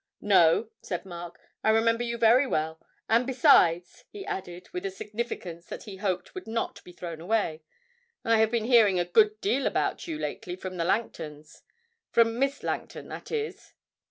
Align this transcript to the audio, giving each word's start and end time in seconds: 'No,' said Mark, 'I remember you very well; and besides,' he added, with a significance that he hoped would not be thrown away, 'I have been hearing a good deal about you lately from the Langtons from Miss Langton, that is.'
'No,' 0.19 0.71
said 0.81 1.05
Mark, 1.05 1.39
'I 1.63 1.69
remember 1.69 2.03
you 2.03 2.17
very 2.17 2.47
well; 2.47 2.81
and 3.07 3.27
besides,' 3.27 4.03
he 4.09 4.25
added, 4.25 4.67
with 4.73 4.83
a 4.83 4.89
significance 4.89 5.67
that 5.67 5.83
he 5.83 5.97
hoped 5.97 6.33
would 6.33 6.47
not 6.47 6.83
be 6.83 6.91
thrown 6.91 7.21
away, 7.21 7.61
'I 8.25 8.37
have 8.39 8.49
been 8.49 8.65
hearing 8.65 8.99
a 8.99 9.05
good 9.05 9.39
deal 9.41 9.67
about 9.67 10.07
you 10.07 10.17
lately 10.17 10.55
from 10.55 10.77
the 10.77 10.85
Langtons 10.85 11.61
from 12.09 12.39
Miss 12.39 12.63
Langton, 12.63 13.09
that 13.09 13.31
is.' 13.31 13.73